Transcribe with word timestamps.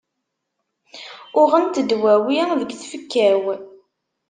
Uɣent 1.41 1.81
ddwawi 1.87 2.39
deg 2.61 2.71
tfekka-w. 2.79 3.45